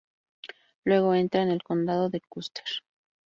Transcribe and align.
Luego 0.83 1.13
entra 1.13 1.43
en 1.43 1.51
el 1.51 1.61
Condado 1.61 2.09
de 2.09 2.21
Custer. 2.21 2.65